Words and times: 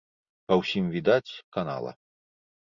Па 0.51 0.57
ўсім 0.61 0.85
відаць, 0.97 1.31
канала. 1.59 1.91